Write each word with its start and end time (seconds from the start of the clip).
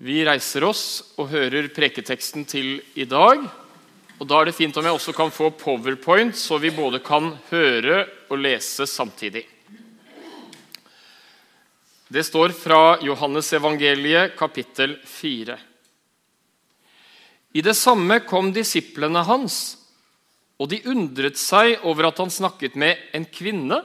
Vi 0.00 0.22
reiser 0.24 0.64
oss 0.64 1.02
og 1.20 1.26
hører 1.28 1.66
preketeksten 1.76 2.46
til 2.48 2.78
i 2.96 3.04
dag. 3.04 3.42
Og 4.16 4.28
Da 4.28 4.38
er 4.40 4.48
det 4.48 4.54
fint 4.56 4.76
om 4.80 4.86
jeg 4.86 4.96
også 4.96 5.12
kan 5.12 5.28
få 5.28 5.50
powerpoint, 5.52 6.32
så 6.32 6.56
vi 6.56 6.70
både 6.72 7.02
kan 7.04 7.34
høre 7.50 8.06
og 8.30 8.38
lese 8.40 8.86
samtidig. 8.88 9.44
Det 12.08 12.24
står 12.24 12.54
fra 12.56 12.96
Johannes 13.04 13.52
evangeliet, 13.52 14.32
kapittel 14.38 14.96
4. 15.04 15.58
I 17.52 17.60
det 17.60 17.76
samme 17.76 18.22
kom 18.24 18.54
disiplene 18.56 19.20
hans, 19.28 19.76
og 20.56 20.70
de 20.72 20.80
undret 20.88 21.36
seg 21.36 21.84
over 21.84 22.08
at 22.08 22.22
han 22.24 22.32
snakket 22.32 22.72
med 22.74 22.96
en 23.12 23.28
kvinne. 23.28 23.82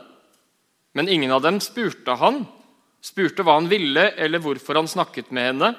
Men 0.95 1.11
ingen 1.11 1.31
av 1.35 1.43
dem 1.43 1.59
spurte 1.59 2.15
han, 2.15 2.45
spurte 3.03 3.43
hva 3.43 3.59
han 3.59 3.67
ville, 3.67 4.13
eller 4.15 4.39
hvorfor 4.39 4.79
han 4.79 4.87
snakket 4.87 5.35
med 5.35 5.51
henne. 5.51 5.73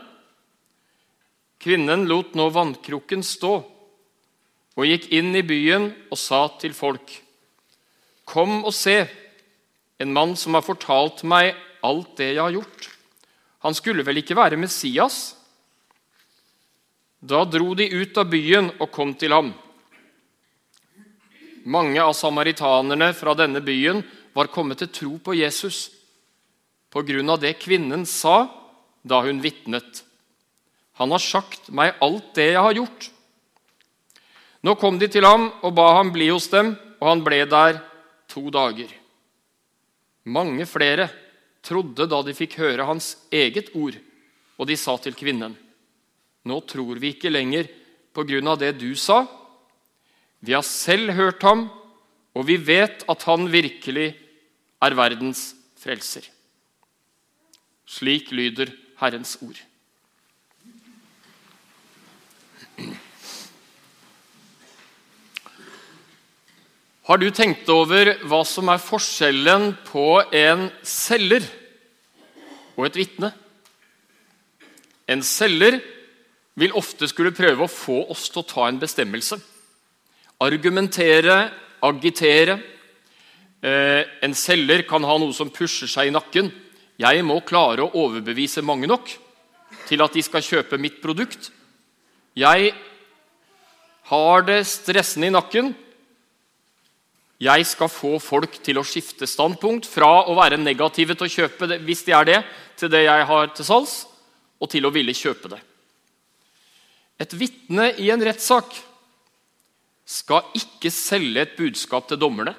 Kvinnen 1.66 2.04
lot 2.06 2.36
nå 2.38 2.44
vannkroken 2.54 3.24
stå 3.26 3.56
og 4.76 4.84
gikk 4.86 5.08
inn 5.18 5.32
i 5.34 5.42
byen 5.42 5.88
og 6.14 6.20
sa 6.20 6.44
til 6.62 6.76
folk.: 6.78 7.08
Kom 8.22 8.60
og 8.62 8.70
se, 8.70 9.00
en 9.98 10.12
mann 10.14 10.36
som 10.38 10.54
har 10.54 10.62
fortalt 10.62 11.24
meg 11.26 11.56
alt 11.82 12.14
det 12.20 12.30
jeg 12.36 12.44
har 12.44 12.54
gjort. 12.54 12.86
Han 13.66 13.74
skulle 13.74 14.06
vel 14.06 14.22
ikke 14.22 14.38
være 14.38 14.60
Messias? 14.62 15.34
Da 17.18 17.42
dro 17.50 17.74
de 17.74 17.90
ut 17.90 18.22
av 18.22 18.30
byen 18.30 18.70
og 18.78 18.92
kom 18.94 19.16
til 19.18 19.34
ham. 19.34 19.50
Mange 21.66 21.98
av 21.98 22.14
samaritanerne 22.14 23.10
fra 23.10 23.34
denne 23.34 23.58
byen 23.58 24.06
var 24.38 24.54
kommet 24.54 24.84
til 24.84 24.94
tro 25.02 25.14
på 25.18 25.34
Jesus 25.42 25.88
på 26.94 27.02
grunn 27.02 27.34
av 27.34 27.42
det 27.42 27.56
kvinnen 27.58 28.06
sa 28.06 28.44
da 29.02 29.24
hun 29.26 29.42
vitnet. 29.42 30.05
Han 30.96 31.12
har 31.12 31.22
sagt 31.22 31.68
meg 31.68 31.98
alt 32.00 32.32
det 32.36 32.50
jeg 32.54 32.62
har 32.62 32.76
gjort. 32.78 33.10
Nå 34.64 34.74
kom 34.80 34.98
de 34.98 35.08
til 35.12 35.26
ham 35.26 35.50
og 35.62 35.74
ba 35.76 35.90
ham 35.98 36.10
bli 36.14 36.30
hos 36.32 36.48
dem, 36.50 36.72
og 37.00 37.08
han 37.10 37.22
ble 37.24 37.42
der 37.46 37.78
to 38.32 38.48
dager. 38.50 38.88
Mange 40.26 40.66
flere 40.66 41.10
trodde 41.66 42.08
da 42.10 42.22
de 42.24 42.34
fikk 42.34 42.56
høre 42.62 42.86
hans 42.88 43.14
eget 43.30 43.70
ord, 43.76 43.98
og 44.56 44.66
de 44.66 44.76
sa 44.80 44.96
til 44.98 45.14
kvinnen.: 45.14 45.54
Nå 46.46 46.60
tror 46.66 46.98
vi 47.02 47.12
ikke 47.14 47.30
lenger 47.30 47.68
på 48.14 48.24
grunn 48.24 48.48
av 48.48 48.58
det 48.58 48.72
du 48.80 48.94
sa. 48.96 49.26
Vi 50.40 50.54
har 50.54 50.62
selv 50.62 51.12
hørt 51.12 51.42
ham, 51.42 51.68
og 52.34 52.46
vi 52.46 52.56
vet 52.56 53.04
at 53.08 53.22
han 53.28 53.48
virkelig 53.52 54.14
er 54.82 54.94
verdens 54.94 55.54
frelser. 55.76 56.26
Slik 57.86 58.32
lyder 58.32 58.72
Herrens 59.00 59.36
ord. 59.42 59.58
Har 67.06 67.20
du 67.22 67.28
tenkt 67.30 67.68
over 67.70 68.08
hva 68.26 68.40
som 68.42 68.66
er 68.72 68.82
forskjellen 68.82 69.68
på 69.86 70.08
en 70.34 70.64
selger 70.82 71.44
og 72.74 72.88
et 72.88 72.98
vitne? 72.98 73.28
En 75.06 75.22
selger 75.22 75.76
vil 76.58 76.74
ofte 76.74 77.06
skulle 77.06 77.30
prøve 77.36 77.62
å 77.62 77.70
få 77.70 78.00
oss 78.10 78.24
til 78.26 78.42
å 78.42 78.48
ta 78.50 78.66
en 78.66 78.82
bestemmelse. 78.82 79.38
Argumentere, 80.42 81.38
agitere. 81.86 82.58
Eh, 83.62 84.02
en 84.26 84.34
selger 84.34 84.82
kan 84.90 85.06
ha 85.06 85.16
noe 85.22 85.36
som 85.36 85.54
pusher 85.54 85.86
seg 85.86 86.10
i 86.10 86.16
nakken. 86.18 86.50
Jeg 86.98 87.22
må 87.22 87.38
klare 87.46 87.86
å 87.86 87.94
overbevise 88.02 88.66
mange 88.66 88.90
nok 88.90 89.14
til 89.86 90.02
at 90.02 90.18
de 90.18 90.26
skal 90.26 90.42
kjøpe 90.42 90.82
mitt 90.82 90.98
produkt. 91.06 91.52
Jeg 92.34 92.74
har 94.10 94.48
det 94.50 94.64
stressende 94.66 95.30
i 95.30 95.38
nakken. 95.38 95.76
Jeg 97.42 97.66
skal 97.68 97.90
få 97.92 98.14
folk 98.22 98.54
til 98.64 98.78
å 98.80 98.84
skifte 98.86 99.28
standpunkt 99.28 99.84
fra 99.88 100.24
å 100.24 100.36
være 100.38 100.56
negative 100.56 101.16
til 101.16 101.26
å 101.26 101.34
kjøpe 101.34 101.68
det, 101.68 101.80
hvis 101.84 102.04
de 102.06 102.14
er 102.16 102.28
det, 102.28 102.38
til 102.80 102.92
det 102.92 103.02
jeg 103.04 103.26
har 103.28 103.50
til 103.52 103.68
salgs, 103.68 103.96
og 104.56 104.70
til 104.72 104.88
å 104.88 104.92
ville 104.94 105.12
kjøpe 105.16 105.50
det. 105.52 105.60
Et 107.20 107.32
vitne 107.36 107.90
i 108.00 108.08
en 108.12 108.24
rettssak 108.24 108.72
skal 110.06 110.48
ikke 110.56 110.92
selge 110.92 111.44
et 111.44 111.56
budskap 111.58 112.08
til 112.08 112.20
dommerne. 112.20 112.54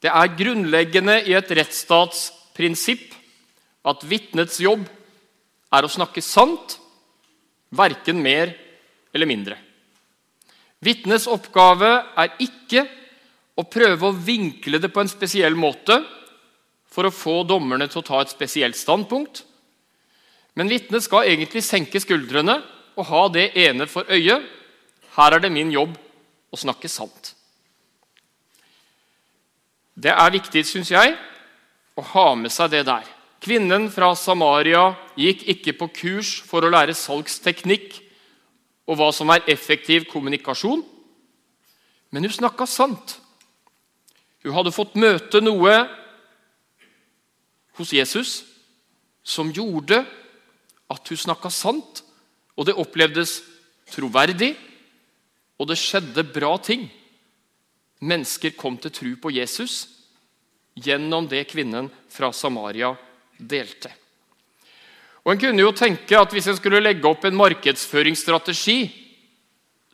Det 0.00 0.12
er 0.12 0.36
grunnleggende 0.36 1.18
i 1.28 1.36
et 1.36 1.56
rettsstatsprinsipp 1.56 3.16
at 3.88 4.04
vitnets 4.08 4.60
jobb 4.60 4.84
er 5.72 5.86
å 5.86 5.92
snakke 5.92 6.24
sant, 6.24 6.76
verken 7.70 8.20
mer 8.20 8.52
eller 9.14 9.28
mindre. 9.28 9.56
Vitnets 10.80 11.28
oppgave 11.28 11.90
er 12.16 12.32
ikke 12.40 12.86
å 13.60 13.66
prøve 13.68 14.08
å 14.08 14.16
vinkle 14.16 14.80
det 14.80 14.88
på 14.92 15.02
en 15.02 15.10
spesiell 15.10 15.56
måte 15.58 15.98
for 16.90 17.06
å 17.06 17.14
få 17.14 17.42
dommerne 17.48 17.88
til 17.90 18.00
å 18.00 18.06
ta 18.06 18.22
et 18.22 18.32
spesielt 18.32 18.78
standpunkt. 18.78 19.44
Men 20.56 20.70
vitnet 20.72 21.04
skal 21.04 21.28
egentlig 21.28 21.62
senke 21.64 22.00
skuldrene 22.02 22.58
og 22.96 23.06
ha 23.10 23.26
det 23.32 23.50
ene 23.60 23.86
for 23.90 24.08
øye. 24.10 24.40
Her 25.16 25.36
er 25.36 25.44
det 25.44 25.52
min 25.52 25.70
jobb 25.74 25.94
å 26.50 26.58
snakke 26.58 26.88
sant. 26.90 27.34
Det 30.00 30.12
er 30.14 30.32
viktig, 30.32 30.64
syns 30.64 30.90
jeg, 30.90 31.14
å 31.92 32.02
ha 32.14 32.28
med 32.38 32.52
seg 32.52 32.72
det 32.72 32.86
der. 32.88 33.04
Kvinnen 33.40 33.88
fra 33.92 34.14
Samaria 34.16 34.94
gikk 35.18 35.44
ikke 35.54 35.76
på 35.76 35.88
kurs 35.96 36.38
for 36.46 36.64
å 36.64 36.72
lære 36.72 36.96
salgsteknikk 36.96 37.98
og 38.88 38.98
hva 38.98 39.10
som 39.14 39.30
er 39.32 39.46
effektiv 39.50 40.06
kommunikasjon. 40.10 40.82
Men 42.10 42.26
hun 42.26 42.34
snakka 42.34 42.66
sant. 42.66 43.18
Hun 44.44 44.56
hadde 44.56 44.74
fått 44.74 44.96
møte 44.98 45.42
noe 45.42 45.74
hos 47.78 47.92
Jesus 47.92 48.40
som 49.22 49.52
gjorde 49.52 50.00
at 50.90 51.12
hun 51.12 51.20
snakka 51.20 51.52
sant, 51.52 52.02
og 52.58 52.66
det 52.66 52.76
opplevdes 52.80 53.40
troverdig, 53.92 54.54
og 55.60 55.68
det 55.70 55.78
skjedde 55.78 56.24
bra 56.32 56.54
ting. 56.62 56.88
Mennesker 58.00 58.56
kom 58.56 58.78
til 58.80 58.94
tro 58.96 59.14
på 59.22 59.32
Jesus 59.36 59.84
gjennom 60.80 61.28
det 61.28 61.44
kvinnen 61.50 61.90
fra 62.08 62.32
Samaria 62.32 62.94
delte. 63.36 63.92
Og 65.30 65.36
En 65.36 65.42
kunne 65.44 65.62
jo 65.62 65.70
tenke 65.70 66.18
at 66.18 66.32
hvis 66.34 66.48
en 66.50 66.56
skulle 66.58 66.80
legge 66.82 67.06
opp 67.06 67.22
en 67.22 67.36
markedsføringsstrategi, 67.38 68.80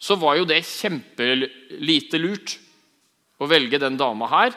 så 0.01 0.17
var 0.17 0.39
jo 0.39 0.47
det 0.49 0.63
kjempelite 0.65 2.21
lurt 2.23 2.55
å 3.37 3.49
velge 3.51 3.77
den 3.83 3.99
dama 4.01 4.31
her. 4.33 4.57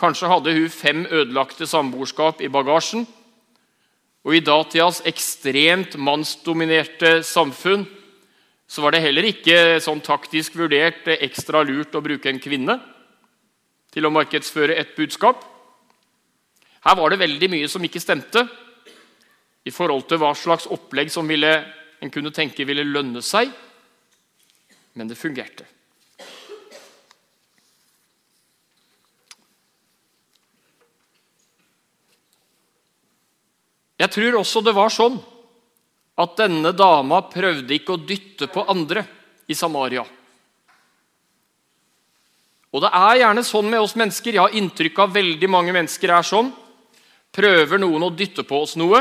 Kanskje 0.00 0.30
hadde 0.32 0.54
hun 0.56 0.72
fem 0.72 1.04
ødelagte 1.04 1.68
samboerskap 1.68 2.40
i 2.40 2.48
bagasjen. 2.48 3.04
Og 4.24 4.38
i 4.38 4.40
datidas 4.40 5.02
ekstremt 5.04 5.98
mannsdominerte 6.00 7.18
samfunn 7.20 7.84
så 8.64 8.80
var 8.80 8.96
det 8.96 9.04
heller 9.04 9.28
ikke 9.28 9.76
sånn 9.84 10.00
taktisk 10.00 10.56
vurdert 10.56 11.04
ekstra 11.18 11.60
lurt 11.68 11.92
å 11.92 12.00
bruke 12.00 12.32
en 12.32 12.40
kvinne 12.40 12.80
til 13.92 14.08
å 14.08 14.16
markedsføre 14.16 14.80
et 14.80 14.96
budskap. 14.96 15.44
Her 16.80 16.96
var 16.96 17.12
det 17.12 17.20
veldig 17.20 17.56
mye 17.58 17.68
som 17.68 17.84
ikke 17.84 18.00
stemte 18.00 18.48
i 19.64 19.72
forhold 19.72 20.08
til 20.08 20.20
hva 20.20 20.32
slags 20.36 20.68
opplegg 20.70 21.12
som 21.12 21.28
ville, 21.28 21.52
en 22.00 22.12
kunne 22.12 22.32
tenke 22.34 22.66
ville 22.68 22.84
lønne 22.84 23.22
seg. 23.24 23.52
Men 24.94 25.08
det 25.08 25.18
fungerte. 25.18 25.64
Jeg 34.04 34.10
tror 34.12 34.36
også 34.40 34.60
det 34.60 34.74
var 34.76 34.92
sånn 34.92 35.16
at 36.20 36.36
denne 36.38 36.74
dama 36.76 37.22
prøvde 37.30 37.74
ikke 37.74 37.94
å 37.96 38.02
dytte 38.04 38.50
på 38.52 38.66
andre 38.70 39.02
i 39.50 39.56
Samaria. 39.56 40.04
Og 42.74 42.82
det 42.82 42.90
er 42.90 43.20
gjerne 43.22 43.44
sånn 43.46 43.68
med 43.70 43.80
oss 43.80 43.94
mennesker. 43.96 44.34
Jeg 44.34 44.42
har 44.42 44.56
inntrykk 44.58 44.98
av 45.04 45.14
veldig 45.14 45.50
mange 45.50 45.74
mennesker 45.74 46.10
er 46.10 46.26
sånn. 46.26 46.50
Prøver 47.34 47.80
noen 47.80 48.06
å 48.06 48.14
dytte 48.14 48.44
på 48.46 48.60
oss 48.66 48.74
noe, 48.78 49.00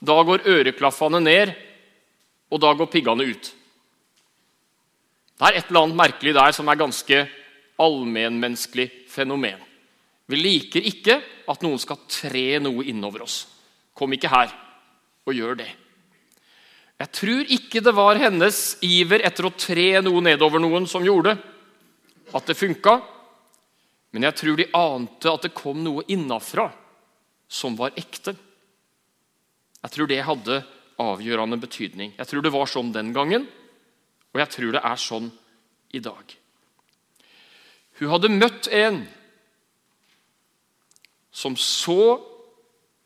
da 0.00 0.16
går 0.22 0.44
øreklaffene 0.46 1.20
ned, 1.22 1.54
og 2.52 2.60
da 2.62 2.72
går 2.76 2.90
piggene 2.92 3.26
ut. 3.26 3.52
Det 5.36 5.48
er 5.48 5.58
et 5.58 5.68
eller 5.68 5.86
annet 5.86 6.00
merkelig 6.00 6.34
der 6.36 6.54
som 6.56 6.68
er 6.68 6.80
ganske 6.80 7.22
allmennmenneskelig 7.82 8.88
fenomen. 9.12 9.58
Vi 10.26 10.38
liker 10.38 10.86
ikke 10.88 11.18
at 11.46 11.62
noen 11.62 11.78
skal 11.78 12.00
tre 12.10 12.58
noe 12.62 12.86
innover 12.88 13.26
oss. 13.26 13.44
Kom 13.96 14.14
ikke 14.16 14.32
her 14.32 14.54
og 15.26 15.36
gjør 15.36 15.60
det. 15.60 15.68
Jeg 16.96 17.12
tror 17.12 17.52
ikke 17.52 17.82
det 17.84 17.92
var 17.92 18.18
hennes 18.20 18.60
iver 18.84 19.24
etter 19.28 19.46
å 19.46 19.52
tre 19.52 19.90
noe 20.04 20.22
nedover 20.24 20.62
noen 20.62 20.88
som 20.88 21.04
gjorde 21.04 21.36
at 22.34 22.48
det 22.48 22.56
funka, 22.56 22.96
men 24.16 24.24
jeg 24.24 24.38
tror 24.40 24.56
de 24.56 24.70
ante 24.74 25.28
at 25.30 25.44
det 25.44 25.54
kom 25.56 25.82
noe 25.84 26.06
innafra 26.08 26.70
som 27.46 27.76
var 27.76 27.92
ekte. 28.00 28.32
Jeg 29.86 29.94
tror 29.94 30.08
det 30.10 30.24
hadde 30.26 30.62
avgjørende 30.98 31.60
betydning. 31.62 32.14
Jeg 32.18 32.26
tror 32.26 32.42
det 32.42 32.50
var 32.50 32.66
sånn 32.66 32.88
den 32.90 33.12
gangen, 33.14 33.44
og 34.34 34.40
jeg 34.42 34.50
tror 34.50 34.72
det 34.74 34.82
er 34.82 34.98
sånn 34.98 35.28
i 35.94 36.00
dag. 36.02 36.32
Hun 38.00 38.10
hadde 38.10 38.32
møtt 38.34 38.66
en 38.74 39.04
som 41.30 41.54
så 41.54 42.16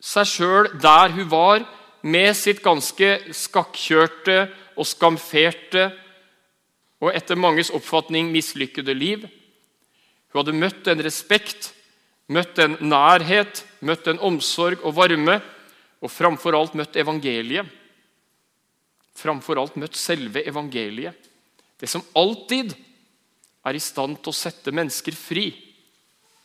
seg 0.00 0.30
sjøl 0.32 0.70
der 0.80 1.12
hun 1.18 1.28
var, 1.28 1.66
med 2.00 2.32
sitt 2.32 2.62
ganske 2.64 3.10
skakkjørte 3.36 4.46
og 4.80 4.88
skamferte 4.88 5.90
og 7.04 7.12
etter 7.12 7.36
manges 7.36 7.68
oppfatning 7.76 8.32
mislykkede 8.32 8.94
liv. 8.96 9.26
Hun 10.32 10.40
hadde 10.40 10.56
møtt 10.56 10.88
en 10.88 11.04
respekt, 11.04 11.74
møtt 12.32 12.56
en 12.64 12.78
nærhet, 12.80 13.66
møtt 13.84 14.08
en 14.08 14.22
omsorg 14.30 14.80
og 14.80 14.96
varme, 14.96 15.42
og 16.00 16.12
framfor 16.12 16.56
alt 16.56 16.76
møtt 16.78 16.96
evangeliet. 16.96 17.66
Framfor 19.16 19.60
alt 19.60 19.76
møtt 19.80 19.98
selve 19.98 20.42
evangeliet. 20.48 21.16
Det 21.80 21.88
som 21.88 22.04
alltid 22.16 22.72
er 23.64 23.76
i 23.76 23.82
stand 23.82 24.20
til 24.20 24.32
å 24.32 24.36
sette 24.36 24.72
mennesker 24.72 25.16
fri 25.16 25.50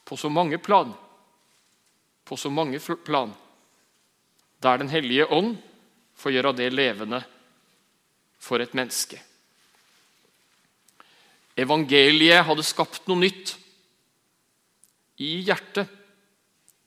på 0.06 0.18
så 0.20 0.30
mange 0.32 0.60
plan. 0.60 0.92
På 2.26 2.38
så 2.38 2.52
mange 2.52 2.80
plan. 2.80 3.32
Der 4.60 4.78
Den 4.78 4.90
hellige 4.90 5.28
ånd 5.28 5.58
får 6.16 6.32
gjøre 6.32 6.56
det 6.56 6.70
levende 6.74 7.22
for 8.40 8.60
et 8.60 8.74
menneske. 8.74 9.20
Evangeliet 11.56 12.44
hadde 12.44 12.64
skapt 12.68 13.08
noe 13.08 13.24
nytt 13.24 13.56
i 15.24 15.38
hjertet 15.48 15.92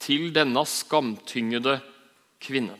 til 0.02 0.28
denne 0.36 0.64
skamtyngede 0.68 1.78
kvinnen. 2.42 2.78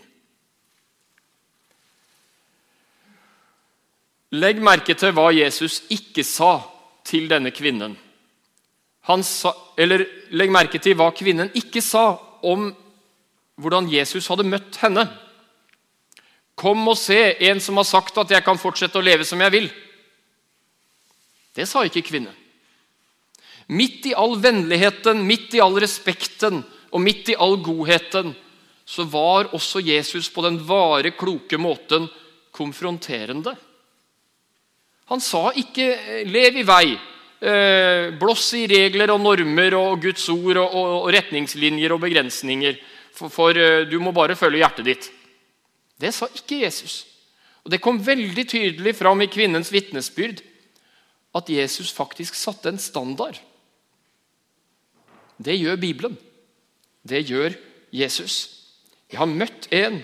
Legg 4.37 4.61
merke 4.61 4.93
til 4.99 5.15
hva 5.17 5.31
Jesus 5.33 5.81
ikke 5.95 6.25
sa 6.27 6.59
til 7.09 7.31
denne 7.31 7.53
kvinnen. 7.55 7.95
Sa, 9.25 9.55
eller 9.81 10.05
legg 10.37 10.53
merke 10.53 10.81
til 10.85 10.99
hva 10.99 11.09
kvinnen 11.17 11.49
ikke 11.57 11.81
sa 11.81 12.11
om 12.45 12.69
hvordan 13.59 13.89
Jesus 13.89 14.29
hadde 14.29 14.45
møtt 14.47 14.77
henne. 14.83 15.07
Kom 16.59 16.83
og 16.91 16.99
se 17.01 17.17
en 17.49 17.63
som 17.63 17.81
har 17.81 17.89
sagt 17.89 18.19
at 18.21 18.35
jeg 18.35 18.45
kan 18.45 18.61
fortsette 18.61 19.01
å 19.01 19.05
leve 19.05 19.25
som 19.25 19.41
jeg 19.41 19.55
vil. 19.55 19.71
Det 21.57 21.65
sa 21.67 21.87
ikke 21.87 22.05
kvinnen. 22.07 22.35
Midt 23.69 24.07
i 24.09 24.15
all 24.17 24.37
vennligheten, 24.41 25.25
midt 25.25 25.57
i 25.57 25.63
all 25.65 25.77
respekten 25.81 26.61
og 26.93 27.03
midt 27.05 27.33
i 27.33 27.37
all 27.37 27.59
godheten 27.65 28.35
så 28.89 29.05
var 29.05 29.51
også 29.53 29.83
Jesus 29.85 30.31
på 30.33 30.43
den 30.47 30.57
vare, 30.65 31.13
kloke 31.13 31.59
måten 31.61 32.07
konfronterende. 32.57 33.53
Han 35.13 35.21
sa 35.21 35.51
ikke 35.53 36.25
'lev 36.25 36.57
i 36.57 36.65
vei', 36.65 36.99
blåss 37.39 38.19
blås 38.19 38.55
i 38.55 38.67
regler 38.67 39.13
og 39.13 39.21
normer 39.21 39.75
og 39.75 40.03
Guds 40.03 40.29
ord 40.29 40.57
og, 40.57 41.13
retningslinjer 41.15 41.93
og 41.93 42.01
begrensninger, 42.01 42.77
for 43.13 43.51
eh, 43.51 43.87
du 43.87 43.99
må 44.01 44.13
bare 44.13 44.37
følge 44.37 44.59
hjertet 44.59 44.85
ditt. 44.85 45.11
Det 45.99 46.15
sa 46.15 46.27
ikke 46.27 46.63
Jesus. 46.65 47.07
Og 47.65 47.71
Det 47.71 47.81
kom 47.81 47.99
veldig 47.99 48.49
tydelig 48.49 48.97
fram 48.97 49.21
i 49.21 49.31
kvinnens 49.31 49.73
vitnesbyrd 49.73 50.43
at 51.35 51.49
Jesus 51.49 51.93
faktisk 51.93 52.35
satte 52.35 52.69
en 52.69 52.79
standard. 52.79 53.39
Det 55.39 55.59
gjør 55.59 55.77
Bibelen. 55.77 56.19
Det 57.03 57.27
gjør 57.29 57.55
Jesus. 57.93 58.58
Jeg 59.09 59.21
har 59.23 59.31
møtt 59.31 59.69
en 59.73 60.03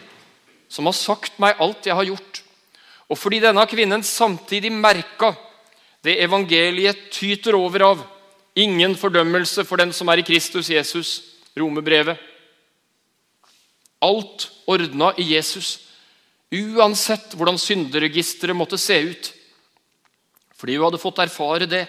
som 0.72 0.88
har 0.88 0.96
sagt 0.96 1.38
meg 1.42 1.60
alt 1.62 1.86
jeg 1.86 1.96
har 1.96 2.08
gjort. 2.08 2.40
Og 3.12 3.20
fordi 3.20 3.42
denne 3.44 3.64
kvinnen 3.68 4.02
samtidig 4.06 4.72
merka 4.72 5.34
det 6.04 6.18
evangeliet 6.24 7.10
tyter 7.12 7.56
over 7.56 7.84
av 7.92 8.02
ingen 8.56 8.94
fordømmelse 8.96 9.64
for 9.68 9.80
den 9.80 9.92
som 9.92 10.08
er 10.08 10.20
i 10.20 10.26
Kristus 10.26 10.70
Jesus, 10.72 11.20
romebrevet. 11.56 12.18
Alt 14.04 14.48
ordna 14.68 15.12
i 15.20 15.30
Jesus, 15.32 15.78
uansett 16.52 17.32
hvordan 17.36 17.58
synderegisteret 17.60 18.56
måtte 18.56 18.78
se 18.80 18.98
ut. 19.00 19.30
Fordi 20.54 20.76
hun 20.76 20.88
hadde 20.88 21.00
fått 21.02 21.22
erfare 21.24 21.68
det, 21.68 21.86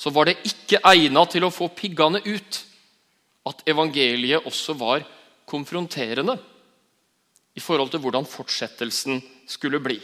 så 0.00 0.10
var 0.14 0.28
det 0.28 0.40
ikke 0.48 0.80
egna 0.90 1.26
til 1.28 1.44
å 1.44 1.52
få 1.52 1.68
piggene 1.76 2.22
ut 2.24 2.60
at 3.50 3.62
evangeliet 3.68 4.46
også 4.48 4.74
var 4.78 5.04
konfronterende 5.50 6.38
i 7.58 7.62
forhold 7.62 7.90
til 7.92 8.02
hvordan 8.04 8.28
fortsettelsen 8.28 9.20
skulle 9.50 9.82
bli. 9.82 9.98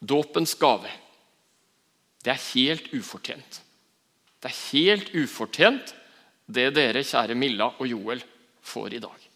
Dåpens 0.00 0.54
gave 0.54 0.90
det 2.20 2.34
er 2.34 2.42
helt 2.52 2.90
ufortjent. 2.92 3.62
Det 4.40 4.50
er 4.50 4.58
helt 4.72 5.08
ufortjent, 5.16 5.94
det 6.50 6.66
dere, 6.76 7.04
kjære 7.04 7.36
Milla 7.38 7.70
og 7.78 7.88
Joel, 7.88 8.20
får 8.60 8.96
i 8.96 9.00
dag. 9.00 9.26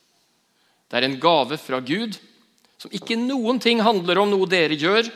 Det 0.88 0.98
er 0.98 1.06
en 1.06 1.20
gave 1.20 1.56
fra 1.60 1.80
Gud 1.80 2.18
som 2.80 2.92
ikke 2.92 3.16
noen 3.16 3.60
ting 3.62 3.80
handler 3.80 4.20
om 4.20 4.28
noe 4.28 4.48
dere 4.50 4.76
gjør, 4.76 5.08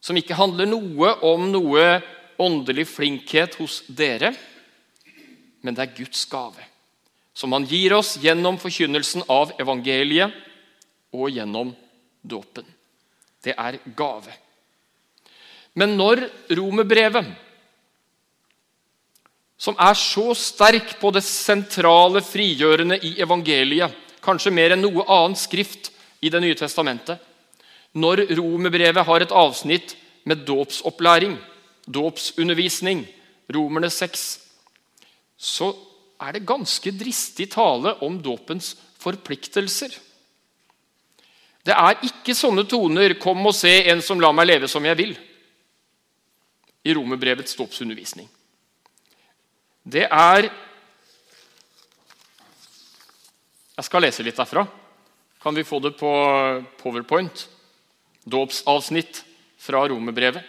som 0.00 0.16
ikke 0.16 0.36
handler 0.38 0.68
noe 0.68 1.10
om 1.24 1.50
noe 1.52 1.84
åndelig 2.40 2.86
flinkhet 2.88 3.58
hos 3.60 3.82
dere, 3.88 4.32
men 5.64 5.76
det 5.76 5.84
er 5.84 5.96
Guds 5.98 6.24
gave 6.28 6.64
som 7.34 7.52
han 7.52 7.66
gir 7.66 7.92
oss 7.96 8.14
gjennom 8.22 8.58
forkynnelsen 8.62 9.26
av 9.28 9.52
evangeliet 9.60 10.32
og 11.14 11.30
gjennom 11.34 11.72
dåpen. 12.22 12.66
Det 13.42 13.56
er 13.58 13.80
gave. 13.96 14.32
Men 15.74 15.96
når 15.98 16.28
romerbrevet, 16.54 17.26
som 19.58 19.76
er 19.80 19.96
så 19.98 20.30
sterk 20.38 20.96
på 21.00 21.10
det 21.14 21.24
sentrale 21.26 22.22
frigjørende 22.24 22.98
i 23.02 23.16
evangeliet, 23.22 23.92
kanskje 24.24 24.54
mer 24.54 24.74
enn 24.74 24.84
noe 24.84 25.04
annet 25.10 25.40
skrift 25.40 25.90
i 26.24 26.30
Det 26.32 26.40
nye 26.40 26.56
testamentet, 26.56 27.18
når 27.92 28.24
romerbrevet 28.38 29.04
har 29.04 29.20
et 29.20 29.34
avsnitt 29.34 29.92
med 30.24 30.46
dåpsopplæring, 30.48 31.36
dåpsundervisning, 31.84 33.04
Romerne 33.52 33.90
6, 33.92 34.22
så 35.36 35.68
er 36.24 36.36
det 36.36 36.46
ganske 36.48 36.92
dristig 36.96 37.50
tale 37.52 37.94
om 38.04 38.16
dåpens 38.22 38.72
forpliktelser. 39.02 39.92
Det 41.64 41.72
er 41.72 42.00
ikke 42.04 42.36
sånne 42.36 42.66
toner 42.68 43.14
'Kom 43.14 43.46
og 43.46 43.54
se 43.54 43.88
en 43.90 44.02
som 44.02 44.20
lar 44.20 44.32
meg 44.32 44.46
leve 44.46 44.68
som 44.68 44.84
jeg 44.84 44.96
vil' 44.96 45.18
i 46.84 46.94
romerbrevets 46.94 47.56
dåpsundervisning. 47.56 48.28
Det 49.84 50.08
er 50.10 50.50
Jeg 53.76 53.84
skal 53.84 54.02
lese 54.02 54.22
litt 54.22 54.36
derfra. 54.36 54.68
Kan 55.42 55.54
vi 55.54 55.64
få 55.64 55.80
det 55.80 55.96
på 55.98 56.10
powerpoint? 56.78 57.48
Dåpsavsnitt 58.24 59.24
fra 59.58 59.88
romerbrevet. 59.88 60.44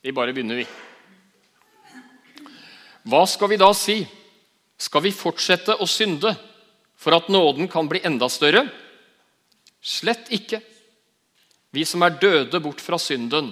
Vi 0.00 0.12
bare 0.12 0.32
begynner, 0.32 0.56
vi. 0.56 0.66
Hva 3.04 3.26
skal 3.28 3.52
vi 3.52 3.60
da 3.60 3.68
si? 3.76 3.98
Skal 4.80 5.04
vi 5.04 5.12
fortsette 5.14 5.76
å 5.76 5.86
synde 5.88 6.32
for 6.96 7.16
at 7.16 7.28
nåden 7.32 7.68
kan 7.68 7.88
bli 7.88 8.00
enda 8.04 8.30
større? 8.32 8.64
Slett 9.84 10.30
ikke. 10.32 10.62
Vi 11.74 11.84
som 11.84 12.02
er 12.06 12.16
døde 12.20 12.60
bort 12.64 12.80
fra 12.80 12.96
synden, 13.02 13.50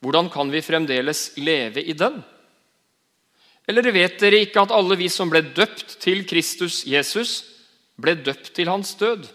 hvordan 0.00 0.30
kan 0.32 0.50
vi 0.50 0.62
fremdeles 0.64 1.30
leve 1.38 1.84
i 1.84 1.94
den? 1.94 2.18
Eller 3.68 3.92
vet 3.94 4.18
dere 4.18 4.40
ikke 4.42 4.64
at 4.64 4.72
alle 4.74 4.96
vi 4.98 5.06
som 5.12 5.30
ble 5.30 5.44
døpt 5.54 5.98
til 6.02 6.24
Kristus 6.26 6.82
Jesus, 6.88 7.44
ble 8.00 8.16
døpt 8.18 8.54
til 8.56 8.72
hans 8.72 8.96
død? 8.98 9.28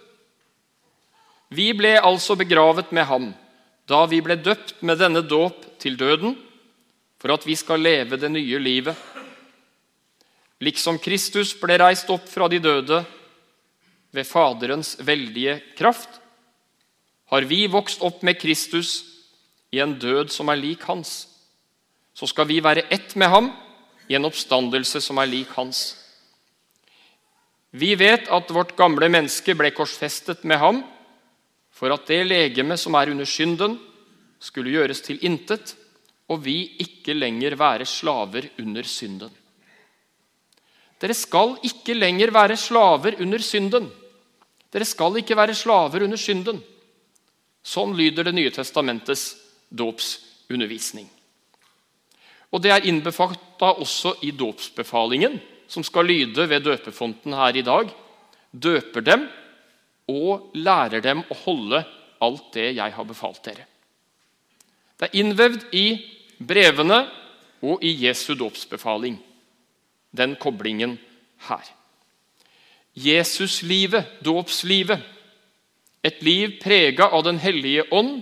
Vi 1.56 1.70
ble 1.78 1.96
altså 2.02 2.36
begravet 2.36 2.92
med 2.92 3.08
ham 3.08 3.32
da 3.86 4.02
vi 4.10 4.18
ble 4.26 4.36
døpt 4.42 4.82
med 4.82 4.98
denne 4.98 5.22
dåp 5.22 5.62
til 5.80 5.94
døden, 5.94 6.34
for 7.22 7.32
at 7.36 7.46
vi 7.46 7.54
skal 7.56 7.84
leve 7.86 8.18
det 8.18 8.32
nye 8.34 8.58
livet 8.60 8.98
Liksom 10.64 11.00
Kristus 11.04 11.52
ble 11.60 11.78
reist 11.82 12.10
opp 12.14 12.28
fra 12.32 12.48
de 12.52 12.62
døde 12.64 13.02
ved 14.16 14.28
Faderens 14.28 14.96
veldige 15.04 15.60
kraft, 15.76 16.22
har 17.32 17.48
vi 17.50 17.66
vokst 17.68 18.04
opp 18.06 18.22
med 18.24 18.40
Kristus 18.40 19.02
i 19.74 19.82
en 19.84 19.98
død 20.00 20.32
som 20.32 20.50
er 20.50 20.62
lik 20.62 20.86
hans. 20.88 21.26
Så 22.16 22.30
skal 22.32 22.48
vi 22.48 22.62
være 22.64 22.86
ett 22.94 23.16
med 23.20 23.32
ham 23.34 23.50
i 24.08 24.16
en 24.16 24.28
oppstandelse 24.30 25.02
som 25.04 25.20
er 25.20 25.28
lik 25.28 25.52
hans. 25.58 25.96
Vi 27.76 27.92
vet 28.00 28.30
at 28.32 28.52
vårt 28.56 28.76
gamle 28.78 29.10
menneske 29.12 29.56
ble 29.58 29.74
korsfestet 29.76 30.46
med 30.48 30.62
ham 30.62 30.84
for 31.76 31.92
at 31.92 32.06
det 32.08 32.22
legeme 32.30 32.78
som 32.80 32.96
er 32.96 33.12
under 33.12 33.28
synden, 33.28 33.76
skulle 34.40 34.72
gjøres 34.72 35.02
til 35.04 35.20
intet, 35.26 35.74
og 36.32 36.44
vi 36.46 36.78
ikke 36.80 37.16
lenger 37.18 37.58
være 37.60 37.88
slaver 37.90 38.48
under 38.62 38.88
synden. 38.88 39.32
Dere 41.02 41.16
skal 41.18 41.58
ikke 41.68 41.98
lenger 41.98 42.32
være 42.32 42.58
slaver 42.58 43.20
under 43.22 43.44
synden. 43.44 43.90
Dere 44.72 44.88
skal 44.88 45.20
ikke 45.20 45.36
være 45.38 45.56
slaver 45.56 46.06
under 46.08 46.20
synden. 46.20 46.62
Sånn 47.66 47.96
lyder 47.98 48.28
Det 48.28 48.36
nye 48.36 48.54
testamentets 48.54 49.36
dåpsundervisning. 49.70 51.10
Og 52.52 52.62
Det 52.62 52.72
er 52.72 52.88
innbefatta 52.88 53.74
også 53.82 54.16
i 54.24 54.32
dåpsbefalingen, 54.32 55.42
som 55.68 55.84
skal 55.84 56.06
lyde 56.06 56.48
ved 56.48 56.64
døpefonten 56.64 57.34
her 57.34 57.58
i 57.58 57.66
dag. 57.66 57.90
Døper 58.52 59.02
dem 59.02 59.28
og 60.08 60.52
lærer 60.54 61.02
dem 61.02 61.24
å 61.28 61.36
holde 61.46 61.82
alt 62.22 62.54
det 62.54 62.76
jeg 62.78 62.94
har 62.94 63.08
befalt 63.08 63.42
dere. 63.44 63.66
Det 64.96 65.10
er 65.10 65.20
innvevd 65.20 65.66
i 65.76 65.88
brevene 66.40 67.02
og 67.66 67.84
i 67.84 67.92
Jesu 68.06 68.36
dåpsbefaling, 68.38 69.18
den 70.16 70.36
koblingen 70.40 70.98
her. 71.50 71.66
Jesuslivet, 72.96 74.22
dåpslivet, 74.24 75.04
et 76.06 76.22
liv 76.24 76.60
prega 76.62 77.10
av 77.10 77.24
Den 77.26 77.40
hellige 77.42 77.84
ånd, 77.92 78.22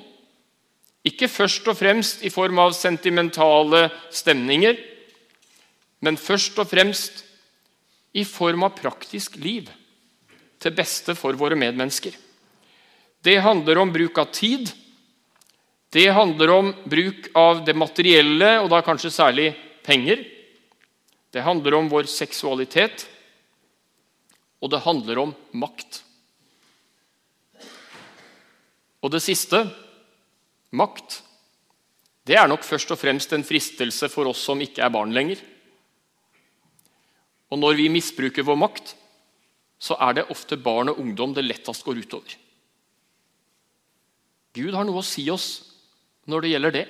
ikke 1.03 1.27
først 1.27 1.67
og 1.67 1.75
fremst 1.75 2.23
i 2.23 2.31
form 2.31 2.61
av 2.63 2.71
sentimentale 2.77 3.89
stemninger, 4.07 4.77
men 6.03 6.17
først 6.19 6.59
og 6.63 6.69
fremst 6.71 7.23
i 8.15 8.23
form 8.27 8.63
av 8.63 8.77
praktisk 8.77 9.35
liv 9.41 9.67
til 10.63 10.75
beste 10.75 11.15
for 11.17 11.35
våre 11.35 11.57
medmennesker. 11.59 12.15
Det 13.23 13.39
handler 13.43 13.79
om 13.79 13.91
bruk 13.91 14.17
av 14.19 14.31
tid. 14.35 14.71
Det 15.93 16.07
handler 16.11 16.51
om 16.51 16.71
bruk 16.89 17.29
av 17.35 17.63
det 17.67 17.75
materielle, 17.75 18.57
og 18.63 18.71
da 18.71 18.81
kanskje 18.83 19.11
særlig 19.13 19.51
penger. 19.85 20.23
Det 21.33 21.41
handler 21.41 21.73
om 21.79 21.89
vår 21.89 22.05
seksualitet, 22.11 23.07
og 24.61 24.69
det 24.69 24.83
handler 24.85 25.21
om 25.23 25.31
makt. 25.57 26.03
Og 29.03 29.11
det 29.11 29.23
siste 29.25 29.65
makt 30.71 31.23
det 32.23 32.37
er 32.39 32.47
nok 32.47 32.63
først 32.63 32.93
og 32.93 32.99
fremst 33.01 33.33
en 33.35 33.43
fristelse 33.43 34.07
for 34.07 34.29
oss 34.29 34.45
som 34.47 34.61
ikke 34.63 34.85
er 34.85 34.93
barn 34.93 35.11
lenger. 35.11 35.41
Og 37.51 37.59
når 37.59 37.75
vi 37.81 37.89
misbruker 37.91 38.45
vår 38.47 38.59
makt, 38.61 38.93
så 39.75 39.97
er 39.99 40.15
det 40.15 40.29
ofte 40.31 40.55
barn 40.55 40.93
og 40.93 41.01
ungdom 41.03 41.33
det 41.35 41.43
lettest 41.43 41.83
går 41.83 41.99
utover. 42.05 42.37
Gud 44.55 44.71
har 44.77 44.87
noe 44.87 45.01
å 45.01 45.05
si 45.05 45.25
oss 45.33 45.49
når 46.29 46.45
det 46.45 46.53
gjelder 46.53 46.75
det. 46.77 46.85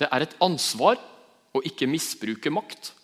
Det 0.00 0.08
er 0.08 0.24
et 0.24 0.38
ansvar 0.40 0.96
å 1.52 1.62
ikke 1.66 1.90
misbruke 1.90 2.52
makt. 2.54 2.94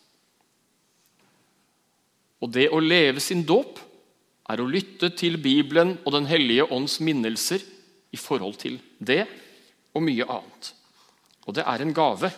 Og 2.44 2.52
det 2.52 2.68
å 2.68 2.82
leve 2.82 3.22
sin 3.24 3.40
dåp 3.48 3.80
er 4.52 4.60
å 4.60 4.68
lytte 4.68 5.08
til 5.16 5.38
Bibelen 5.40 5.96
og 6.04 6.12
Den 6.12 6.28
hellige 6.28 6.68
ånds 6.68 6.98
minnelser 7.00 7.62
i 8.12 8.20
forhold 8.20 8.58
til 8.60 8.76
det 9.00 9.24
og 9.96 10.04
mye 10.04 10.26
annet. 10.28 10.72
Og 11.48 11.56
det 11.56 11.64
er 11.64 11.80
en 11.80 11.94
gave 11.96 12.30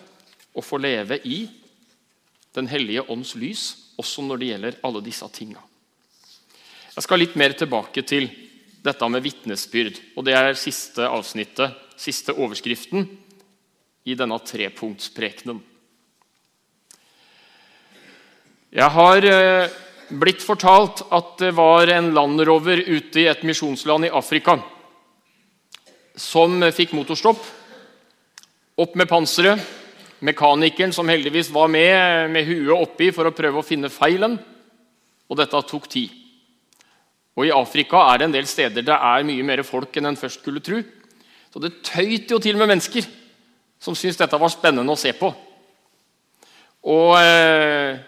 å 0.54 0.62
få 0.64 0.78
leve 0.78 1.18
i 1.26 1.46
Den 2.56 2.70
hellige 2.70 3.02
ånds 3.12 3.34
lys, 3.36 3.62
også 4.00 4.22
når 4.25 4.38
det 4.40 4.46
gjelder 4.48 4.76
alle 4.86 5.02
disse 5.04 5.26
tinga. 5.28 5.60
Jeg 6.94 7.04
skal 7.04 7.20
litt 7.20 7.34
mer 7.36 7.52
tilbake 7.52 8.00
til 8.08 8.30
dette 8.80 9.08
med 9.12 9.20
vitnesbyrd. 9.20 9.98
Og 10.16 10.25
det 10.25 10.32
er 10.38 10.56
siste 10.56 11.04
avsnittet, 11.04 11.75
siste 12.00 12.32
overskriften, 12.32 13.04
i 14.06 14.14
denne 14.16 14.38
trepunktsprekenen. 14.40 15.58
Jeg 18.76 18.92
har 18.96 19.26
eh, 19.28 19.76
blitt 20.08 20.42
fortalt 20.44 21.02
at 21.14 21.36
det 21.40 21.52
var 21.56 21.90
en 21.90 22.12
landrover 22.14 22.80
ute 22.86 23.22
i 23.22 23.28
et 23.30 23.42
misjonsland 23.46 24.06
i 24.06 24.12
Afrika 24.14 24.58
som 26.16 26.62
fikk 26.72 26.94
motorstopp. 26.96 27.40
Opp 28.80 28.94
med 28.96 29.08
panseret. 29.08 29.60
Mekanikeren 30.25 30.94
som 30.96 31.08
heldigvis 31.12 31.50
var 31.52 31.68
med 31.68 32.30
med 32.32 32.46
huet 32.48 32.72
oppi 32.72 33.10
for 33.12 33.28
å 33.28 33.34
prøve 33.36 33.60
å 33.60 33.66
finne 33.66 33.92
feilen. 33.92 34.38
Og 35.28 35.36
dette 35.36 35.60
tok 35.68 35.88
tid. 35.92 36.12
Og 37.36 37.44
I 37.44 37.52
Afrika 37.52 38.00
er 38.08 38.18
det 38.18 38.28
en 38.30 38.36
del 38.38 38.48
steder 38.48 38.84
det 38.86 38.96
er 38.96 39.26
mye 39.28 39.44
mer 39.44 39.60
folk 39.66 39.96
enn 39.98 40.08
en 40.08 40.16
først 40.16 40.40
skulle 40.40 40.64
tro. 40.64 40.80
Så 41.52 41.60
det 41.60 41.82
tøyt 41.84 42.32
jo 42.32 42.40
til 42.40 42.56
med 42.56 42.70
mennesker 42.72 43.04
som 43.80 43.96
syntes 43.96 44.22
dette 44.22 44.40
var 44.40 44.52
spennende 44.52 44.92
å 44.92 44.98
se 44.98 45.12
på. 45.16 45.28
Og 46.86 47.12
eh, 47.18 47.98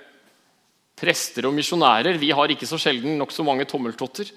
prester 0.98 1.46
og 1.48 1.54
misjonærer 1.56 2.18
vi 2.20 2.32
har 2.34 2.50
ikke 2.50 2.68
så 2.68 2.78
sjelden 2.80 3.18
nokså 3.20 3.46
mange 3.46 3.66
tommeltotter. 3.68 4.30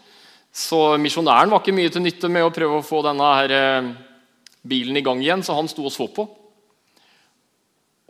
Så 0.52 0.98
misjonæren 1.02 1.52
var 1.52 1.64
ikke 1.64 1.76
mye 1.76 1.92
til 1.92 2.04
nytte 2.06 2.30
med 2.30 2.46
å 2.46 2.54
prøve 2.54 2.80
å 2.80 2.86
få 2.86 3.02
denne 3.06 3.32
her, 3.36 3.52
eh, 3.56 3.92
bilen 4.68 4.98
i 4.98 5.04
gang 5.06 5.22
igjen, 5.24 5.44
så 5.44 5.56
han 5.58 5.68
sto 5.72 5.86
og 5.86 5.92
så 5.96 6.08
på. 6.12 6.28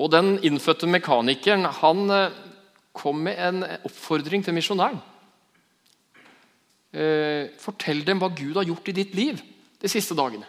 Og 0.02 0.12
den 0.12 0.40
innfødte 0.44 0.90
mekanikeren 0.90 1.66
han 1.82 2.10
eh, 2.10 2.36
kom 2.92 3.24
med 3.24 3.40
en 3.40 3.64
oppfordring 3.88 4.44
til 4.44 4.58
misjonæren 4.58 5.00
eh, 6.96 7.52
fortell 7.62 8.04
dem 8.06 8.22
hva 8.22 8.32
Gud 8.36 8.58
har 8.60 8.68
gjort 8.68 8.92
i 8.92 8.96
ditt 8.96 9.16
liv 9.18 9.42
de 9.82 9.92
siste 9.92 10.16
dagene. 10.18 10.48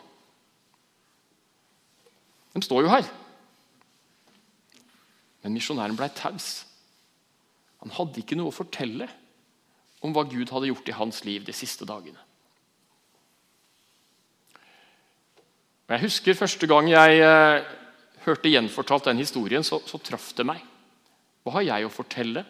De 2.52 2.62
står 2.64 2.84
jo 2.84 2.92
her. 2.92 3.06
Men 5.42 5.56
misjonæren 5.56 5.96
ble 5.98 6.10
taus. 6.14 6.62
Han 7.82 7.94
hadde 7.96 8.22
ikke 8.22 8.38
noe 8.38 8.52
å 8.52 8.54
fortelle 8.54 9.08
om 10.02 10.14
hva 10.14 10.24
Gud 10.26 10.50
hadde 10.54 10.70
gjort 10.70 10.90
i 10.90 10.96
hans 10.96 11.22
liv 11.26 11.44
de 11.46 11.54
siste 11.54 11.86
dagene. 11.88 12.18
Jeg 15.92 16.04
husker 16.06 16.38
Første 16.38 16.66
gang 16.70 16.88
jeg 16.88 17.20
eh, 17.20 17.66
hørte 18.24 18.48
gjenfortalt 18.48 19.10
den 19.10 19.20
historien, 19.20 19.64
så, 19.66 19.82
så 19.84 20.00
traff 20.00 20.30
det 20.38 20.46
meg. 20.48 20.62
Hva 21.42 21.58
har 21.58 21.66
jeg 21.66 21.86
å 21.86 21.92
fortelle? 21.92 22.44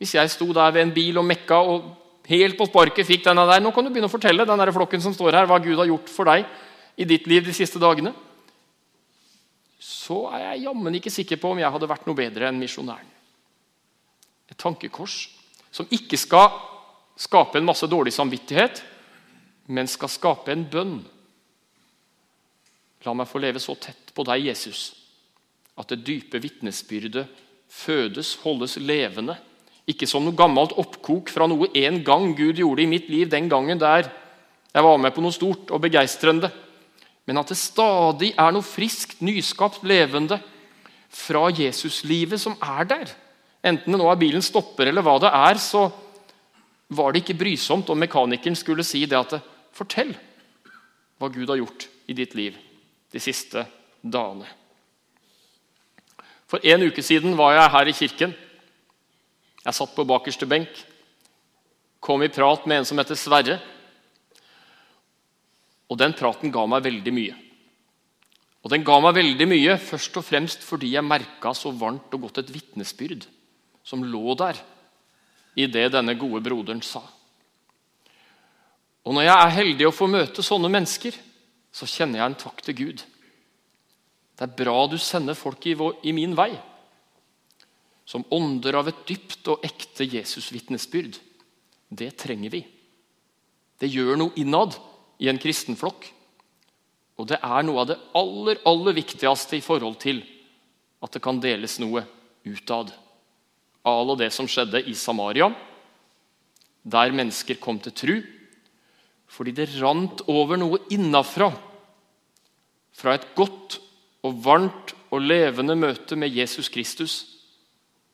Hvis 0.00 0.16
jeg 0.16 0.32
sto 0.32 0.48
der 0.56 0.72
ved 0.74 0.86
en 0.86 0.94
bil 0.96 1.20
og 1.20 1.28
mekka 1.28 1.60
og 1.60 1.90
helt 2.30 2.58
på 2.58 2.66
sparket 2.68 3.08
fikk 3.08 3.24
denne 3.26 3.46
der. 3.48 3.62
Nå 3.62 3.72
kan 3.74 3.84
du 3.84 3.92
begynne 3.92 4.10
å 4.10 4.12
fortelle 4.12 4.46
den 4.46 4.62
der 4.62 4.72
flokken 4.74 5.02
som 5.02 5.14
står 5.16 5.40
her, 5.40 5.48
hva 5.50 5.60
Gud 5.62 5.78
har 5.78 5.88
gjort 5.88 6.10
for 6.12 6.30
deg 6.30 6.46
i 7.00 7.06
ditt 7.08 7.26
liv 7.30 7.46
de 7.46 7.54
siste 7.56 7.80
dagene. 7.82 8.12
Så 9.80 10.26
er 10.34 10.50
jeg 10.50 10.66
jammen 10.68 10.98
ikke 10.98 11.12
sikker 11.12 11.40
på 11.40 11.54
om 11.54 11.60
jeg 11.60 11.72
hadde 11.72 11.88
vært 11.90 12.06
noe 12.08 12.18
bedre 12.18 12.50
enn 12.50 12.60
misjonæren. 12.60 13.08
Tankekors 14.60 15.22
som 15.72 15.88
ikke 15.92 16.18
skal 16.20 16.50
skape 17.20 17.60
en 17.60 17.68
masse 17.68 17.86
dårlig 17.90 18.12
samvittighet, 18.16 18.82
men 19.70 19.88
skal 19.88 20.10
skape 20.10 20.52
en 20.52 20.64
bønn. 20.70 20.96
La 23.06 23.14
meg 23.16 23.28
få 23.30 23.40
leve 23.40 23.62
så 23.62 23.76
tett 23.80 24.10
på 24.14 24.24
deg, 24.28 24.48
Jesus, 24.50 24.90
at 25.78 25.92
det 25.92 26.02
dype 26.04 26.40
vitnesbyrdet 26.42 27.28
fødes, 27.70 28.34
holdes 28.42 28.76
levende 28.82 29.38
ikke 29.90 30.08
som 30.08 30.24
noe 30.24 30.36
gammelt 30.36 30.74
oppkok 30.78 31.30
fra 31.32 31.48
noe 31.50 31.70
en 31.78 32.00
gang 32.06 32.32
Gud 32.38 32.60
gjorde 32.60 32.84
i 32.84 32.90
mitt 32.90 33.08
liv 33.10 33.30
den 33.30 33.48
gangen 33.50 33.80
der 33.80 34.10
jeg 34.70 34.86
var 34.86 35.00
med 35.02 35.10
på 35.16 35.22
noe 35.24 35.34
stort 35.34 35.72
og 35.74 35.80
begeistrende. 35.82 36.46
Men 37.26 37.40
at 37.40 37.48
det 37.50 37.56
stadig 37.58 38.28
er 38.38 38.52
noe 38.54 38.62
friskt, 38.62 39.16
nyskapt, 39.18 39.82
levende 39.82 40.38
fra 41.10 41.48
Jesuslivet 41.50 42.38
som 42.38 42.54
er 42.62 42.86
der. 42.86 43.10
Enten 43.60 43.92
det 43.92 44.00
nå 44.00 44.06
er 44.08 44.20
bilen 44.20 44.44
stopper 44.44 44.88
eller 44.88 45.04
hva 45.04 45.18
det 45.20 45.30
er, 45.36 45.60
så 45.60 45.84
var 46.90 47.12
det 47.12 47.22
ikke 47.22 47.38
brysomt 47.42 47.90
om 47.92 48.00
mekanikeren 48.00 48.56
skulle 48.58 48.86
si 48.86 49.04
det 49.06 49.18
at 49.18 49.36
Fortell 49.76 50.14
hva 51.20 51.28
Gud 51.30 51.50
har 51.52 51.60
gjort 51.60 51.86
i 52.10 52.16
ditt 52.16 52.34
liv 52.34 52.56
de 53.12 53.20
siste 53.22 53.62
dagene. 54.00 54.48
For 56.50 56.64
en 56.66 56.86
uke 56.88 57.04
siden 57.04 57.36
var 57.38 57.54
jeg 57.54 57.72
her 57.74 57.90
i 57.90 57.94
kirken. 57.94 58.32
Jeg 59.60 59.76
satt 59.76 59.92
på 59.94 60.06
bakerste 60.08 60.48
benk, 60.50 60.70
kom 62.00 62.24
i 62.24 62.32
prat 62.32 62.64
med 62.66 62.80
en 62.80 62.88
som 62.88 62.98
heter 62.98 63.18
Sverre. 63.18 63.58
Og 65.92 65.98
den 66.00 66.16
praten 66.16 66.50
ga 66.54 66.64
meg 66.70 66.86
veldig 66.86 67.14
mye. 67.14 67.36
Og 68.64 68.72
den 68.72 68.84
ga 68.86 68.96
meg 69.04 69.18
veldig 69.20 69.46
mye 69.48 69.76
først 69.80 70.16
og 70.18 70.26
fremst 70.26 70.64
fordi 70.66 70.94
jeg 70.96 71.06
merka 71.06 71.52
så 71.56 71.70
varmt 71.76 72.10
og 72.16 72.26
godt 72.26 72.42
et 72.42 72.50
vitnesbyrd 72.54 73.28
som 73.90 74.04
lå 74.06 74.36
der 74.38 74.58
i 75.58 75.66
det 75.66 75.88
denne 75.90 76.14
gode 76.18 76.42
broderen 76.44 76.82
sa. 76.84 77.02
Og 79.02 79.16
når 79.16 79.26
jeg 79.26 79.36
er 79.42 79.56
heldig 79.56 79.88
å 79.88 79.94
få 79.94 80.06
møte 80.10 80.44
sånne 80.46 80.70
mennesker, 80.70 81.16
så 81.74 81.88
kjenner 81.88 82.20
jeg 82.20 82.30
en 82.30 82.38
takk 82.38 82.62
til 82.62 82.76
Gud. 82.78 83.02
Det 84.36 84.46
er 84.46 84.58
bra 84.60 84.76
du 84.86 84.96
sender 85.00 85.38
folk 85.38 85.66
i, 85.66 85.74
vår, 85.78 85.98
i 86.06 86.14
min 86.14 86.36
vei 86.38 86.52
som 88.10 88.24
ånder 88.34 88.74
av 88.78 88.88
et 88.90 89.02
dypt 89.06 89.50
og 89.52 89.66
ekte 89.66 90.06
Jesusvitnesbyrd. 90.06 91.18
Det 91.90 92.10
trenger 92.18 92.50
vi. 92.50 92.62
Det 93.78 93.90
gjør 93.90 94.18
noe 94.18 94.34
innad 94.40 94.74
i 95.22 95.28
en 95.30 95.38
kristenflokk. 95.38 96.08
Og 97.20 97.28
det 97.30 97.38
er 97.38 97.66
noe 97.66 97.82
av 97.82 97.90
det 97.90 97.98
aller, 98.18 98.62
aller 98.66 98.96
viktigste 98.96 99.58
i 99.58 99.62
forhold 99.64 100.00
til 100.02 100.22
at 101.00 101.14
det 101.14 101.22
kan 101.22 101.38
deles 101.42 101.78
noe 101.82 102.02
utad 102.48 102.90
alle 103.86 104.16
det 104.20 104.30
som 104.34 104.48
skjedde 104.48 104.82
i 104.88 104.94
Samaria, 104.98 105.50
der 106.82 107.12
mennesker 107.14 107.60
kom 107.60 107.78
til 107.80 107.94
tru, 107.96 108.14
fordi 109.30 109.54
det 109.54 109.68
rant 109.78 110.24
over 110.28 110.58
noe 110.58 110.80
innafra. 110.92 111.50
Fra 112.96 113.14
et 113.14 113.28
godt 113.36 113.78
og 114.26 114.40
varmt 114.44 114.94
og 115.10 115.22
levende 115.22 115.76
møte 115.78 116.18
med 116.18 116.34
Jesus 116.34 116.68
Kristus 116.72 117.20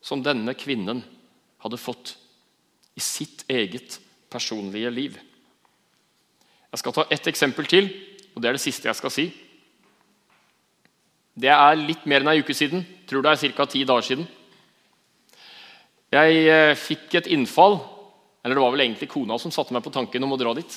som 0.05 0.23
denne 0.23 0.55
kvinnen 0.55 1.03
hadde 1.65 1.81
fått 1.81 2.15
i 2.97 3.03
sitt 3.03 3.43
eget 3.51 3.99
personlige 4.31 4.93
liv. 4.93 5.17
Jeg 6.71 6.83
skal 6.83 6.95
ta 6.95 7.07
ett 7.11 7.27
eksempel 7.31 7.67
til, 7.71 7.89
og 8.35 8.43
det 8.43 8.51
er 8.51 8.59
det 8.59 8.63
siste 8.63 8.89
jeg 8.89 8.99
skal 8.99 9.13
si. 9.13 9.27
Det 11.37 11.51
er 11.53 11.79
litt 11.81 12.07
mer 12.09 12.23
enn 12.23 12.33
ei 12.33 12.41
uke 12.41 12.55
siden. 12.57 12.85
Tror 13.09 13.25
det 13.25 13.33
er 13.33 13.53
ca. 13.57 13.67
ti 13.69 13.85
dager 13.85 14.05
siden. 14.05 14.29
Jeg 16.15 16.43
eh, 16.47 16.77
fikk 16.79 17.17
et 17.19 17.29
innfall, 17.35 17.81
eller 18.45 18.55
det 18.55 18.63
var 18.63 18.75
vel 18.75 18.85
egentlig 18.85 19.09
kona 19.11 19.39
som 19.43 19.51
satte 19.55 19.75
meg 19.75 19.83
på 19.83 19.91
tanken 19.95 20.23
om 20.23 20.37
å 20.37 20.39
dra 20.39 20.53
dit. 20.55 20.77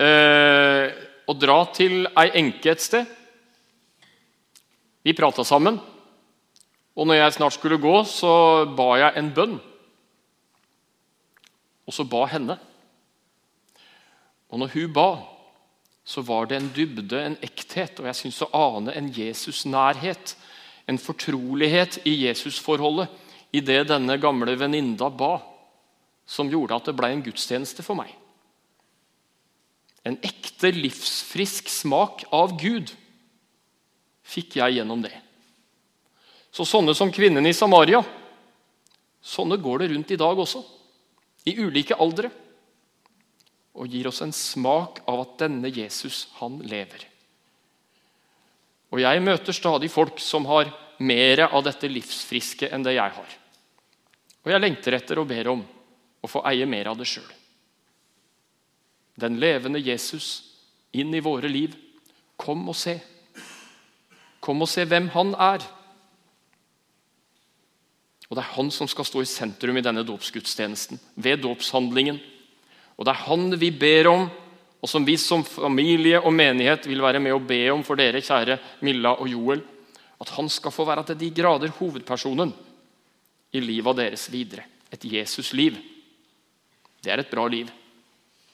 Eh, 0.00 0.86
å 1.26 1.34
dra 1.36 1.58
til 1.76 2.06
ei 2.16 2.30
enke 2.40 2.72
et 2.72 2.80
sted. 2.80 3.10
Vi 5.04 5.14
prata 5.16 5.44
sammen, 5.46 5.76
og 6.96 7.06
når 7.06 7.20
jeg 7.20 7.36
snart 7.36 7.56
skulle 7.58 7.80
gå, 7.82 7.94
så 8.08 8.64
ba 8.78 8.88
jeg 9.02 9.12
en 9.20 9.28
bønn. 9.36 9.58
Og 11.86 11.94
så 11.94 12.06
ba 12.08 12.24
henne. 12.32 12.56
Og 14.48 14.62
når 14.62 14.72
hun 14.72 14.94
ba, 14.96 15.10
så 16.06 16.24
var 16.24 16.48
det 16.48 16.56
en 16.56 16.72
dybde, 16.72 17.20
en 17.20 17.36
ekthet, 17.44 18.00
og 18.00 18.08
jeg 18.08 18.18
syns 18.22 18.40
å 18.46 18.50
ane 18.56 18.94
en 18.96 19.12
Jesus-nærhet. 19.12 20.32
En 20.88 20.98
fortrolighet 21.02 22.00
i 22.06 22.14
Jesus-forholdet 22.24 23.12
i 23.54 23.62
det 23.64 23.84
denne 23.90 24.18
gamle 24.20 24.56
venninna 24.58 25.10
ba, 25.10 25.38
som 26.26 26.50
gjorde 26.50 26.76
at 26.76 26.88
det 26.88 26.96
ble 26.98 27.12
en 27.14 27.22
gudstjeneste 27.24 27.84
for 27.86 27.98
meg. 27.98 28.10
En 30.06 30.18
ekte, 30.22 30.70
livsfrisk 30.74 31.70
smak 31.70 32.24
av 32.34 32.56
Gud 32.60 32.92
fikk 34.26 34.58
jeg 34.58 34.78
gjennom 34.78 35.02
det. 35.02 35.14
Så 36.54 36.66
sånne 36.66 36.94
som 36.96 37.12
kvinnen 37.12 37.46
i 37.46 37.54
Samaria, 37.54 38.00
sånne 39.22 39.58
går 39.60 39.82
det 39.82 39.90
rundt 39.92 40.14
i 40.14 40.18
dag 40.20 40.38
også. 40.38 40.62
I 41.46 41.56
ulike 41.62 41.98
aldre 42.02 42.30
og 43.76 43.92
gir 43.92 44.08
oss 44.08 44.22
en 44.24 44.32
smak 44.32 45.02
av 45.10 45.20
at 45.20 45.36
denne 45.42 45.68
Jesus, 45.68 46.26
han 46.40 46.58
lever. 46.64 47.04
Og 48.94 49.02
Jeg 49.02 49.22
møter 49.22 49.52
stadig 49.52 49.90
folk 49.92 50.20
som 50.22 50.46
har 50.48 50.70
mer 50.98 51.46
av 51.48 51.64
dette 51.66 51.88
livsfriske 51.90 52.70
enn 52.72 52.84
det 52.86 52.96
jeg 52.96 53.16
har. 53.18 53.36
Og 54.46 54.52
jeg 54.52 54.62
lengter 54.62 54.96
etter 54.96 55.18
og 55.18 55.28
ber 55.30 55.50
om 55.50 55.64
å 56.22 56.30
få 56.30 56.44
eie 56.48 56.66
mer 56.68 56.92
av 56.92 56.98
det 56.98 57.08
sjøl. 57.10 57.28
Den 59.16 59.38
levende 59.40 59.80
Jesus 59.80 60.44
inn 60.96 61.14
i 61.14 61.24
våre 61.24 61.48
liv. 61.48 61.74
Kom 62.36 62.66
og 62.68 62.76
se. 62.76 62.98
Kom 64.44 64.60
og 64.62 64.70
se 64.70 64.84
hvem 64.86 65.08
han 65.14 65.32
er. 65.34 65.64
Og 68.26 68.36
Det 68.36 68.42
er 68.42 68.54
han 68.56 68.70
som 68.74 68.88
skal 68.90 69.06
stå 69.06 69.22
i 69.22 69.28
sentrum 69.30 69.76
i 69.78 69.84
denne 69.84 70.02
dåpsgudstjenesten, 70.06 70.98
ved 71.14 71.44
dåpshandlingen. 71.44 72.18
Og 72.98 73.06
det 73.06 73.12
er 73.12 73.24
Han 73.28 73.58
vi 73.58 73.70
ber 73.70 74.08
om, 74.08 74.28
og 74.82 74.88
som 74.88 75.04
vi 75.04 75.16
som 75.16 75.44
familie 75.44 76.20
og 76.20 76.32
menighet 76.32 76.86
vil 76.86 77.02
være 77.02 77.20
med 77.20 77.34
å 77.34 77.42
be 77.42 77.70
om 77.70 77.82
for 77.82 77.96
dere, 77.96 78.20
kjære 78.20 78.58
Milla 78.82 79.14
og 79.20 79.28
Joel, 79.28 79.62
at 80.20 80.32
han 80.36 80.48
skal 80.48 80.72
få 80.72 80.86
være 80.88 81.04
til 81.10 81.20
de 81.20 81.30
grader 81.36 81.72
hovedpersonen 81.76 82.52
i 83.52 83.60
livet 83.60 83.98
deres 83.98 84.26
videre. 84.32 84.64
Et 84.92 85.04
Jesus-liv. 85.04 85.76
Det 87.02 87.12
er 87.12 87.20
et 87.20 87.30
bra 87.30 87.46
liv. 87.50 87.68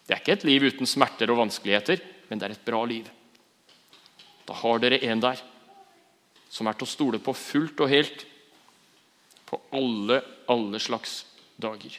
Det 0.06 0.14
er 0.14 0.20
ikke 0.20 0.36
et 0.38 0.46
liv 0.48 0.68
uten 0.72 0.88
smerter 0.88 1.30
og 1.30 1.42
vanskeligheter, 1.44 2.02
men 2.28 2.40
det 2.40 2.48
er 2.48 2.56
et 2.56 2.66
bra 2.66 2.82
liv. 2.88 3.06
Da 4.48 4.56
har 4.58 4.82
dere 4.82 5.00
en 5.06 5.22
der 5.22 5.42
som 6.52 6.68
er 6.68 6.76
til 6.76 6.88
å 6.88 6.92
stole 6.92 7.20
på 7.22 7.34
fullt 7.36 7.80
og 7.80 7.92
helt 7.92 8.26
på 9.48 9.60
alle, 9.76 10.20
alle 10.50 10.80
slags 10.82 11.22
dager. 11.60 11.94